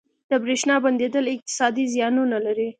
•د 0.29 0.31
برېښنا 0.43 0.75
بندیدل 0.83 1.25
اقتصادي 1.35 1.85
زیانونه 1.93 2.37
لري. 2.45 2.69